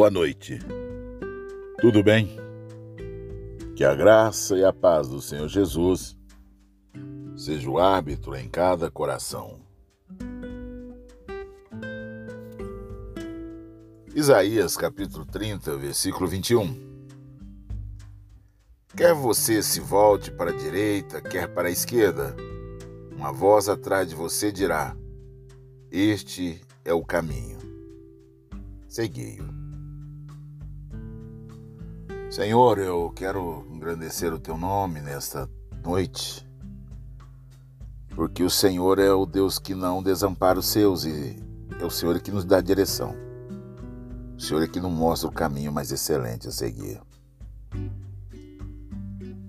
Boa 0.00 0.10
noite. 0.10 0.58
Tudo 1.78 2.02
bem? 2.02 2.34
Que 3.76 3.84
a 3.84 3.94
graça 3.94 4.56
e 4.56 4.64
a 4.64 4.72
paz 4.72 5.08
do 5.08 5.20
Senhor 5.20 5.46
Jesus 5.46 6.16
seja 7.36 7.68
o 7.68 7.78
árbitro 7.78 8.34
em 8.34 8.48
cada 8.48 8.90
coração. 8.90 9.60
Isaías 14.14 14.74
capítulo 14.74 15.26
30, 15.26 15.76
versículo 15.76 16.26
21. 16.26 16.74
Quer 18.96 19.12
você 19.12 19.62
se 19.62 19.80
volte 19.80 20.30
para 20.30 20.50
a 20.50 20.56
direita, 20.56 21.20
quer 21.20 21.52
para 21.52 21.68
a 21.68 21.70
esquerda, 21.70 22.34
uma 23.14 23.32
voz 23.32 23.68
atrás 23.68 24.08
de 24.08 24.14
você 24.14 24.50
dirá: 24.50 24.96
Este 25.92 26.58
é 26.86 26.94
o 26.94 27.04
caminho. 27.04 27.58
Segui-o. 28.88 29.59
Senhor, 32.30 32.78
eu 32.78 33.10
quero 33.10 33.66
engrandecer 33.72 34.32
o 34.32 34.38
teu 34.38 34.56
nome 34.56 35.00
nesta 35.00 35.50
noite, 35.82 36.48
porque 38.14 38.44
o 38.44 38.48
Senhor 38.48 39.00
é 39.00 39.12
o 39.12 39.26
Deus 39.26 39.58
que 39.58 39.74
não 39.74 40.00
desampara 40.00 40.60
os 40.60 40.66
seus 40.66 41.04
e 41.04 41.36
é 41.80 41.84
o 41.84 41.90
Senhor 41.90 42.20
que 42.20 42.30
nos 42.30 42.44
dá 42.44 42.60
direção. 42.60 43.16
O 44.36 44.40
Senhor 44.40 44.62
é 44.62 44.68
que 44.68 44.78
nos 44.78 44.92
mostra 44.92 45.28
o 45.28 45.32
caminho 45.32 45.72
mais 45.72 45.90
excelente 45.90 46.46
a 46.46 46.52
seguir. 46.52 47.00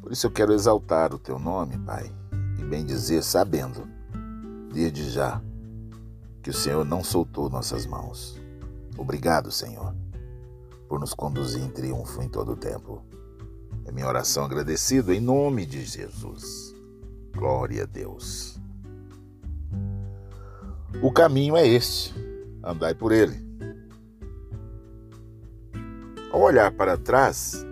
Por 0.00 0.10
isso 0.10 0.26
eu 0.26 0.30
quero 0.30 0.54
exaltar 0.54 1.12
o 1.12 1.18
teu 1.18 1.38
nome, 1.38 1.76
Pai, 1.76 2.10
e 2.58 2.64
bem 2.64 2.86
dizer, 2.86 3.22
sabendo, 3.22 3.86
desde 4.72 5.10
já, 5.10 5.42
que 6.42 6.48
o 6.48 6.54
Senhor 6.54 6.86
não 6.86 7.04
soltou 7.04 7.50
nossas 7.50 7.84
mãos. 7.84 8.40
Obrigado, 8.96 9.50
Senhor, 9.50 9.94
por 10.92 11.00
nos 11.00 11.14
conduzir 11.14 11.62
em 11.62 11.70
triunfo 11.70 12.20
em 12.20 12.28
todo 12.28 12.52
o 12.52 12.56
tempo. 12.56 13.02
É 13.86 13.90
minha 13.90 14.06
oração 14.06 14.44
agradecida 14.44 15.14
em 15.14 15.20
nome 15.20 15.64
de 15.64 15.86
Jesus. 15.86 16.74
Glória 17.34 17.84
a 17.84 17.86
Deus. 17.86 18.60
O 21.02 21.10
caminho 21.10 21.56
é 21.56 21.66
este, 21.66 22.14
andai 22.62 22.94
por 22.94 23.10
ele. 23.10 23.42
Ao 26.30 26.42
olhar 26.42 26.70
para 26.70 26.98
trás, 26.98 27.64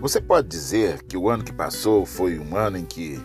você 0.00 0.20
pode 0.20 0.48
dizer 0.48 1.04
que 1.04 1.16
o 1.16 1.30
ano 1.30 1.44
que 1.44 1.52
passou 1.52 2.04
foi 2.04 2.40
um 2.40 2.56
ano 2.56 2.76
em 2.76 2.84
que 2.84 3.20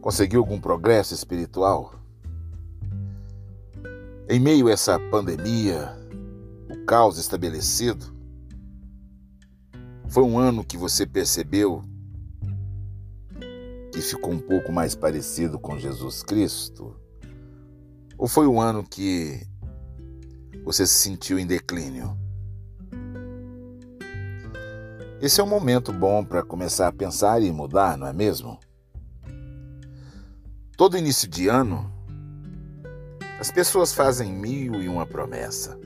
conseguiu 0.00 0.40
algum 0.40 0.60
progresso 0.60 1.14
espiritual? 1.14 1.94
Em 4.28 4.40
meio 4.40 4.66
a 4.66 4.72
essa 4.72 4.98
pandemia, 4.98 6.01
caos 6.84 7.18
estabelecido, 7.18 8.14
foi 10.08 10.22
um 10.22 10.38
ano 10.38 10.62
que 10.64 10.76
você 10.76 11.06
percebeu 11.06 11.82
que 13.92 14.00
ficou 14.00 14.32
um 14.32 14.38
pouco 14.38 14.72
mais 14.72 14.94
parecido 14.94 15.58
com 15.58 15.78
Jesus 15.78 16.22
Cristo? 16.22 16.96
Ou 18.18 18.26
foi 18.26 18.46
um 18.46 18.60
ano 18.60 18.82
que 18.82 19.46
você 20.64 20.86
se 20.86 20.94
sentiu 20.94 21.38
em 21.38 21.46
declínio? 21.46 22.16
Esse 25.20 25.40
é 25.40 25.44
um 25.44 25.48
momento 25.48 25.92
bom 25.92 26.24
para 26.24 26.42
começar 26.42 26.88
a 26.88 26.92
pensar 26.92 27.42
e 27.42 27.52
mudar, 27.52 27.96
não 27.96 28.06
é 28.06 28.12
mesmo? 28.12 28.58
Todo 30.76 30.98
início 30.98 31.28
de 31.28 31.48
ano, 31.48 31.92
as 33.38 33.50
pessoas 33.50 33.92
fazem 33.92 34.32
mil 34.32 34.82
e 34.82 34.88
uma 34.88 35.06
promessa. 35.06 35.78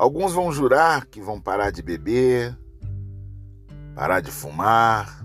Alguns 0.00 0.32
vão 0.32 0.50
jurar 0.50 1.04
que 1.04 1.20
vão 1.20 1.38
parar 1.38 1.70
de 1.70 1.82
beber, 1.82 2.58
parar 3.94 4.20
de 4.20 4.30
fumar. 4.30 5.22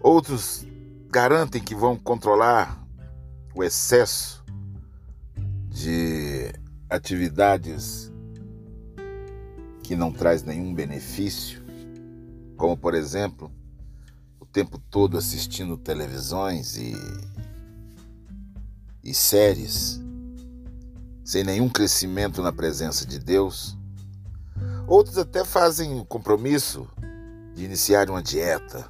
Outros 0.00 0.66
garantem 1.10 1.62
que 1.62 1.74
vão 1.74 1.94
controlar 1.94 2.82
o 3.54 3.62
excesso 3.62 4.42
de 5.68 6.50
atividades 6.88 8.10
que 9.82 9.94
não 9.94 10.10
traz 10.10 10.42
nenhum 10.42 10.72
benefício, 10.72 11.62
como 12.56 12.78
por 12.78 12.94
exemplo, 12.94 13.52
o 14.40 14.46
tempo 14.46 14.78
todo 14.78 15.18
assistindo 15.18 15.76
televisões 15.76 16.78
e 16.78 16.94
e 19.04 19.12
séries, 19.12 20.00
sem 21.26 21.42
nenhum 21.42 21.68
crescimento 21.68 22.40
na 22.40 22.52
presença 22.52 23.04
de 23.04 23.18
Deus. 23.18 23.76
Outros 24.86 25.18
até 25.18 25.44
fazem 25.44 25.98
o 25.98 26.04
compromisso 26.04 26.88
de 27.52 27.64
iniciar 27.64 28.08
uma 28.08 28.22
dieta. 28.22 28.88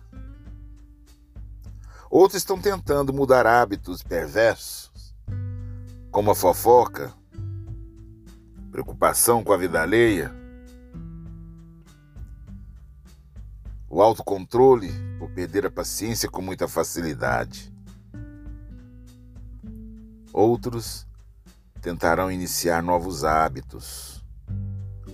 Outros 2.10 2.42
estão 2.42 2.60
tentando 2.60 3.10
mudar 3.10 3.46
hábitos 3.46 4.02
perversos, 4.02 5.14
como 6.10 6.30
a 6.30 6.34
fofoca, 6.34 7.10
preocupação 8.70 9.42
com 9.42 9.54
a 9.54 9.56
vida 9.56 9.80
alheia, 9.80 10.30
o 13.88 14.02
autocontrole 14.02 14.92
por 15.18 15.30
perder 15.30 15.64
a 15.64 15.70
paciência 15.70 16.28
com 16.28 16.42
muita 16.42 16.68
facilidade. 16.68 17.72
Outros 20.34 21.06
tentarão 21.86 22.32
iniciar 22.32 22.82
novos 22.82 23.22
hábitos, 23.22 24.20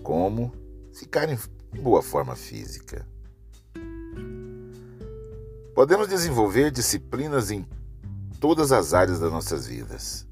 como 0.03 0.51
ficar 0.95 1.29
em 1.29 1.39
boa 1.83 2.01
forma 2.03 2.35
física. 2.35 3.07
Podemos 5.75 6.09
desenvolver 6.09 6.71
disciplinas 6.71 7.51
em 7.51 7.69
todas 8.41 8.73
as 8.73 8.95
áreas 8.95 9.21
das 9.21 9.31
nossas 9.31 9.67
vidas. 9.67 10.27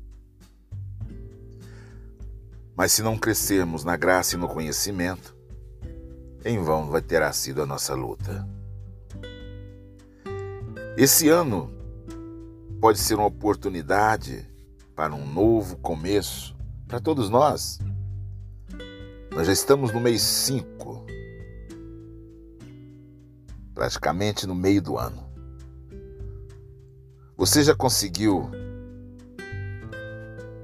Mas 2.74 2.92
se 2.92 3.02
não 3.02 3.18
crescermos 3.18 3.84
na 3.84 3.98
graça 3.98 4.34
e 4.34 4.38
no 4.38 4.48
conhecimento, 4.48 5.36
em 6.42 6.58
vão 6.58 6.88
vai 6.88 7.02
ter 7.02 7.22
sido 7.34 7.60
a 7.60 7.66
nossa 7.66 7.94
luta. 7.94 8.48
Esse 10.96 11.28
ano 11.28 11.70
pode 12.80 12.98
ser 12.98 13.16
uma 13.16 13.26
oportunidade 13.26 14.49
para 15.00 15.14
um 15.14 15.26
novo 15.26 15.78
começo 15.78 16.54
para 16.86 17.00
todos 17.00 17.30
nós. 17.30 17.78
Nós 19.34 19.46
já 19.46 19.52
estamos 19.54 19.94
no 19.94 19.98
mês 19.98 20.20
5, 20.20 21.06
praticamente 23.72 24.46
no 24.46 24.54
meio 24.54 24.82
do 24.82 24.98
ano. 24.98 25.26
Você 27.34 27.64
já 27.64 27.74
conseguiu 27.74 28.50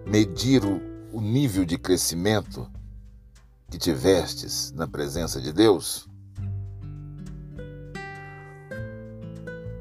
medir 0.06 0.62
o, 0.66 0.82
o 1.16 1.20
nível 1.22 1.64
de 1.64 1.78
crescimento 1.78 2.70
que 3.70 3.78
tivestes 3.78 4.70
na 4.72 4.86
presença 4.86 5.41
de 5.41 5.50
Deus? 5.50 6.06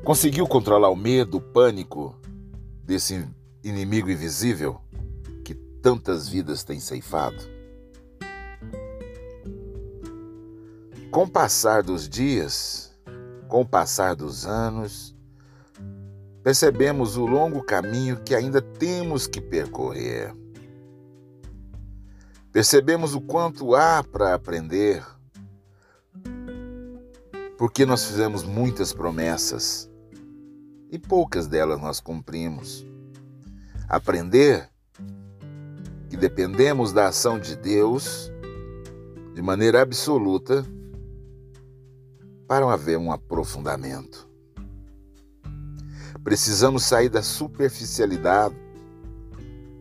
Conseguiu 0.01 0.47
controlar 0.47 0.91
o 0.91 0.95
medo, 0.95 1.39
o 1.39 1.41
pânico 1.41 2.17
desse 2.85 3.27
inimigo 3.65 4.11
invisível 4.11 4.79
que 5.43 5.55
tantas 5.55 6.29
vidas 6.29 6.63
tem 6.63 6.79
ceifado? 6.79 7.43
Com 11.09 11.23
o 11.23 11.29
passar 11.29 11.81
dos 11.81 12.07
dias, 12.07 12.95
com 13.47 13.61
o 13.61 13.65
passar 13.65 14.15
dos 14.15 14.45
anos, 14.45 15.15
percebemos 16.43 17.17
o 17.17 17.25
longo 17.25 17.63
caminho 17.63 18.21
que 18.21 18.35
ainda 18.35 18.61
temos 18.61 19.25
que 19.25 19.41
percorrer. 19.41 20.31
Percebemos 22.51 23.15
o 23.15 23.21
quanto 23.21 23.73
há 23.75 24.03
para 24.03 24.35
aprender, 24.35 25.03
porque 27.57 27.85
nós 27.85 28.05
fizemos 28.05 28.43
muitas 28.43 28.93
promessas 28.93 29.89
e 30.91 30.99
poucas 30.99 31.47
delas 31.47 31.81
nós 31.81 31.99
cumprimos 31.99 32.85
aprender 33.87 34.69
que 36.09 36.17
dependemos 36.17 36.91
da 36.91 37.07
ação 37.07 37.39
de 37.39 37.55
Deus 37.55 38.31
de 39.33 39.41
maneira 39.41 39.81
absoluta 39.81 40.65
para 42.47 42.71
haver 42.71 42.97
um 42.97 43.11
aprofundamento. 43.11 44.29
Precisamos 46.23 46.83
sair 46.83 47.09
da 47.09 47.21
superficialidade 47.21 48.55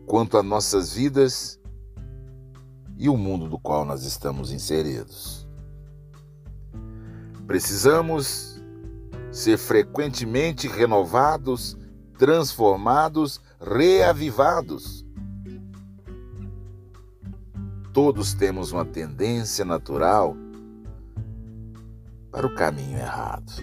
quanto 0.05 0.37
a 0.37 0.43
nossas 0.43 0.93
vidas 0.93 1.59
e 2.97 3.09
o 3.09 3.17
mundo 3.17 3.47
do 3.47 3.59
qual 3.59 3.83
nós 3.83 4.03
estamos 4.03 4.51
inseridos. 4.51 5.47
Precisamos 7.47 8.61
ser 9.31 9.57
frequentemente 9.57 10.67
renovados, 10.67 11.77
transformados 12.17 13.39
reavivados. 13.59 15.05
todos 17.95 18.33
temos 18.33 18.73
uma 18.73 18.83
tendência 18.83 19.63
natural 19.63 20.35
para 22.29 22.45
o 22.45 22.53
caminho 22.53 22.97
errado. 22.97 23.53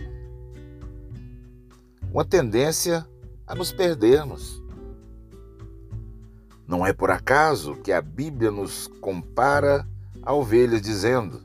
Uma 2.10 2.24
tendência 2.24 3.06
a 3.46 3.54
nos 3.54 3.72
perdermos. 3.72 4.62
Não 6.66 6.86
é 6.86 6.94
por 6.94 7.10
acaso 7.10 7.74
que 7.74 7.92
a 7.92 8.00
Bíblia 8.00 8.50
nos 8.50 8.86
compara 9.02 9.86
a 10.22 10.32
ovelhas, 10.32 10.80
dizendo: 10.80 11.42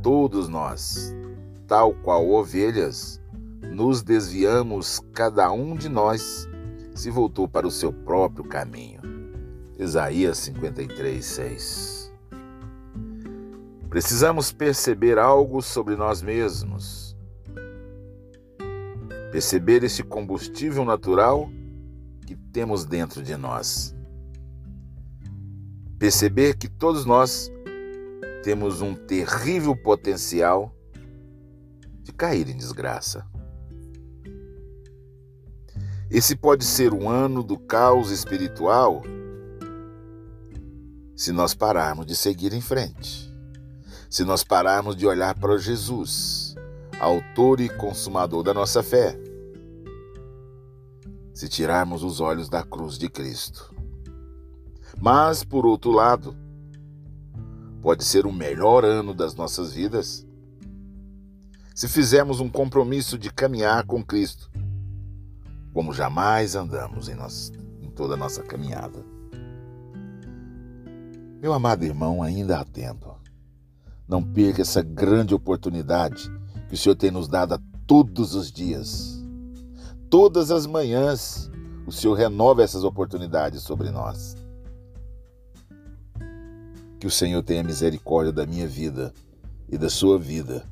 Todos 0.00 0.48
nós, 0.48 1.12
tal 1.66 1.94
qual 1.94 2.30
ovelhas, 2.30 3.20
nos 3.74 4.02
desviamos, 4.02 5.02
cada 5.12 5.50
um 5.50 5.74
de 5.74 5.88
nós 5.88 6.48
se 6.94 7.10
voltou 7.10 7.48
para 7.48 7.66
o 7.66 7.70
seu 7.70 7.92
próprio 7.92 8.44
caminho. 8.44 9.00
Isaías 9.76 10.38
53, 10.38 11.24
6. 11.24 12.12
Precisamos 13.90 14.52
perceber 14.52 15.18
algo 15.18 15.60
sobre 15.60 15.96
nós 15.96 16.22
mesmos. 16.22 17.16
Perceber 19.32 19.82
esse 19.82 20.04
combustível 20.04 20.84
natural 20.84 21.50
que 22.24 22.36
temos 22.36 22.84
dentro 22.84 23.24
de 23.24 23.36
nós. 23.36 23.94
Perceber 25.98 26.56
que 26.56 26.68
todos 26.68 27.04
nós 27.04 27.50
temos 28.44 28.80
um 28.80 28.94
terrível 28.94 29.76
potencial 29.76 30.72
de 32.02 32.12
cair 32.12 32.48
em 32.48 32.56
desgraça. 32.56 33.33
Esse 36.14 36.36
pode 36.36 36.64
ser 36.64 36.94
um 36.94 37.10
ano 37.10 37.42
do 37.42 37.58
caos 37.58 38.12
espiritual 38.12 39.02
se 41.16 41.32
nós 41.32 41.54
pararmos 41.54 42.06
de 42.06 42.14
seguir 42.14 42.52
em 42.52 42.60
frente, 42.60 43.34
se 44.08 44.22
nós 44.22 44.44
pararmos 44.44 44.94
de 44.94 45.08
olhar 45.08 45.36
para 45.36 45.58
Jesus, 45.58 46.54
autor 47.00 47.60
e 47.60 47.68
consumador 47.68 48.44
da 48.44 48.54
nossa 48.54 48.80
fé, 48.80 49.18
se 51.32 51.48
tirarmos 51.48 52.04
os 52.04 52.20
olhos 52.20 52.48
da 52.48 52.62
cruz 52.62 52.96
de 52.96 53.08
Cristo. 53.08 53.74
Mas, 55.00 55.42
por 55.42 55.66
outro 55.66 55.90
lado, 55.90 56.36
pode 57.82 58.04
ser 58.04 58.24
o 58.24 58.32
melhor 58.32 58.84
ano 58.84 59.12
das 59.12 59.34
nossas 59.34 59.72
vidas. 59.72 60.24
Se 61.74 61.88
fizermos 61.88 62.38
um 62.38 62.48
compromisso 62.48 63.18
de 63.18 63.32
caminhar 63.32 63.84
com 63.84 64.00
Cristo, 64.00 64.48
como 65.74 65.92
jamais 65.92 66.54
andamos 66.54 67.08
em, 67.08 67.16
nós, 67.16 67.52
em 67.82 67.90
toda 67.90 68.14
a 68.14 68.16
nossa 68.16 68.44
caminhada. 68.44 69.04
Meu 71.42 71.52
amado 71.52 71.84
irmão, 71.84 72.22
ainda 72.22 72.60
há 72.60 72.64
tempo. 72.64 73.18
Não 74.06 74.22
perca 74.22 74.62
essa 74.62 74.80
grande 74.80 75.34
oportunidade 75.34 76.30
que 76.68 76.74
o 76.74 76.78
Senhor 76.78 76.94
tem 76.94 77.10
nos 77.10 77.26
dado 77.26 77.60
todos 77.86 78.36
os 78.36 78.52
dias. 78.52 79.20
Todas 80.08 80.52
as 80.52 80.64
manhãs, 80.64 81.50
o 81.86 81.90
Senhor 81.90 82.14
renova 82.14 82.62
essas 82.62 82.84
oportunidades 82.84 83.62
sobre 83.62 83.90
nós. 83.90 84.36
Que 87.00 87.06
o 87.06 87.10
Senhor 87.10 87.42
tenha 87.42 87.64
misericórdia 87.64 88.32
da 88.32 88.46
minha 88.46 88.68
vida 88.68 89.12
e 89.68 89.76
da 89.76 89.90
sua 89.90 90.20
vida. 90.20 90.64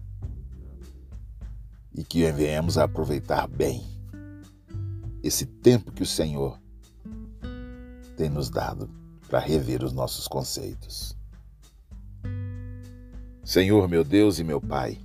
E 1.93 2.05
que 2.05 2.31
venhamos 2.31 2.79
a 2.79 2.85
aproveitar 2.85 3.49
bem 3.49 3.92
esse 5.23 5.47
tempo 5.47 5.93
que 5.93 6.03
o 6.03 6.07
Senhor 6.07 6.61
tem 8.17 8.29
nos 8.29 8.51
dado 8.51 8.91
para 9.29 9.39
rever 9.39 9.83
os 9.83 9.93
nossos 9.93 10.27
conceitos. 10.29 11.17
Senhor, 13.45 13.89
meu 13.89 14.05
Deus 14.05 14.39
e 14.39 14.45
meu 14.45 14.61
Pai, 14.61 14.99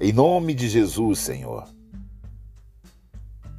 em 0.00 0.12
nome 0.12 0.54
de 0.54 0.68
Jesus, 0.68 1.18
Senhor, 1.18 1.68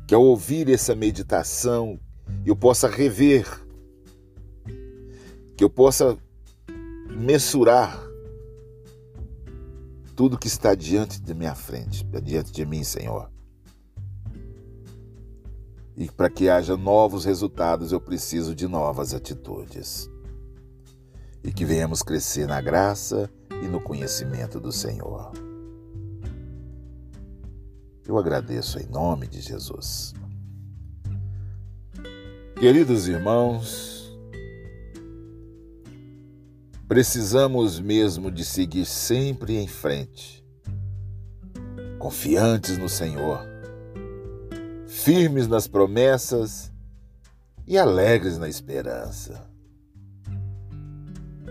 que 0.07 0.13
ao 0.13 0.23
ouvir 0.23 0.69
essa 0.69 0.95
meditação 0.95 1.99
eu 2.45 2.55
possa 2.55 2.87
rever, 2.87 3.45
que 5.57 5.63
eu 5.63 5.69
possa 5.69 6.17
mensurar 7.09 8.03
tudo 10.15 10.37
que 10.37 10.47
está 10.47 10.73
diante 10.73 11.21
de 11.21 11.33
minha 11.33 11.55
frente, 11.55 12.03
diante 12.23 12.51
de 12.51 12.65
mim, 12.65 12.83
Senhor. 12.83 13.34
E 15.97 16.09
para 16.11 16.29
que 16.29 16.49
haja 16.49 16.75
novos 16.75 17.23
resultados, 17.23 17.91
eu 17.93 18.01
preciso 18.01 18.53
de 18.53 18.67
novas 18.67 19.13
atitudes. 19.13 20.09
E 21.41 21.53
que 21.53 21.63
venhamos 21.63 22.03
crescer 22.03 22.47
na 22.47 22.59
graça 22.59 23.29
e 23.63 23.67
no 23.67 23.79
conhecimento 23.79 24.59
do 24.59 24.71
Senhor. 24.71 25.31
Eu 28.05 28.17
agradeço 28.17 28.77
em 28.77 28.85
nome 28.87 29.27
de 29.27 29.39
Jesus. 29.39 30.13
Queridos 32.59 33.07
irmãos, 33.07 34.17
precisamos 36.87 37.79
mesmo 37.79 38.29
de 38.29 38.43
seguir 38.43 38.85
sempre 38.85 39.55
em 39.55 39.67
frente, 39.67 40.45
confiantes 41.99 42.77
no 42.77 42.89
Senhor 42.89 43.54
firmes 45.05 45.47
nas 45.47 45.67
promessas 45.67 46.73
e 47.67 47.77
alegres 47.77 48.39
na 48.39 48.49
esperança. 48.49 49.47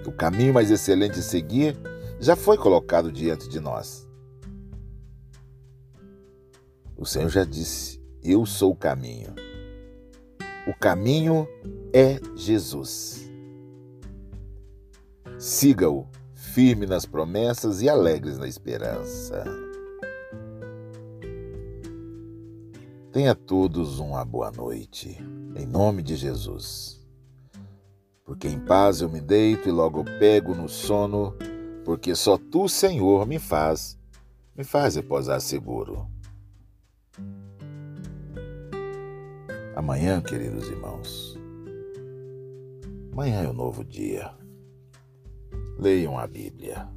O 0.04 0.10
caminho 0.10 0.52
mais 0.52 0.72
excelente 0.72 1.20
a 1.20 1.22
seguir 1.22 1.76
já 2.18 2.34
foi 2.34 2.58
colocado 2.58 3.12
diante 3.12 3.48
de 3.48 3.60
nós. 3.60 4.08
O 6.96 7.06
Senhor 7.06 7.28
já 7.28 7.44
disse: 7.44 8.02
Eu 8.24 8.44
sou 8.44 8.72
o 8.72 8.76
caminho. 8.76 9.32
O 10.66 10.74
caminho 10.74 11.46
é 11.92 12.18
Jesus. 12.34 13.30
Siga-o, 15.38 16.08
firme 16.34 16.86
nas 16.86 17.06
promessas 17.06 17.82
e 17.82 17.88
alegres 17.88 18.36
na 18.36 18.48
esperança. 18.48 19.44
Tenha 23.14 23.32
todos 23.32 24.00
uma 24.00 24.24
boa 24.24 24.50
noite, 24.50 25.16
em 25.54 25.64
nome 25.64 26.02
de 26.02 26.16
Jesus. 26.16 27.00
Porque 28.24 28.48
em 28.48 28.58
paz 28.58 29.02
eu 29.02 29.08
me 29.08 29.20
deito 29.20 29.68
e 29.68 29.70
logo 29.70 30.02
pego 30.18 30.52
no 30.52 30.68
sono, 30.68 31.32
porque 31.84 32.16
só 32.16 32.36
tu, 32.36 32.68
Senhor, 32.68 33.24
me 33.24 33.38
faz, 33.38 33.96
me 34.56 34.64
faz 34.64 34.96
repousar 34.96 35.40
seguro. 35.40 36.08
Amanhã, 39.76 40.20
queridos 40.20 40.68
irmãos, 40.68 41.38
amanhã 43.12 43.44
é 43.44 43.48
um 43.48 43.52
novo 43.52 43.84
dia. 43.84 44.32
Leiam 45.78 46.18
a 46.18 46.26
Bíblia. 46.26 46.88